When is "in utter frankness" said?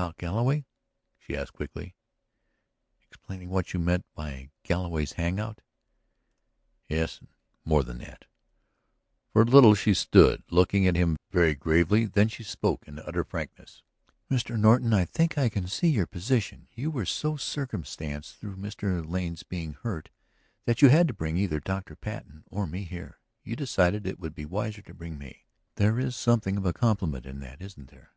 12.86-13.82